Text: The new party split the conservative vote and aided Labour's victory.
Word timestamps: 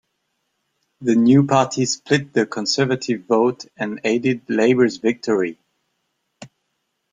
The 1.01 1.15
new 1.15 1.45
party 1.45 1.85
split 1.85 2.33
the 2.33 2.47
conservative 2.47 3.25
vote 3.25 3.67
and 3.77 4.01
aided 4.03 4.41
Labour's 4.49 4.97
victory. 4.97 5.59